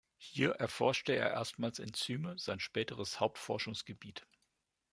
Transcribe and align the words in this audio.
Hier 0.17 0.53
erforschte 0.53 1.13
er 1.15 1.29
erstmals 1.33 1.77
Enzyme, 1.77 2.35
sein 2.39 2.59
späteres 2.59 3.19
Hauptforschungsgebiet. 3.19 4.25